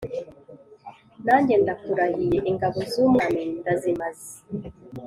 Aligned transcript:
nanjye 1.25 1.53
ndakurahiye 1.63 2.37
ingabo 2.49 2.77
zumwami 2.91 3.43
ndazimaze" 3.59 4.29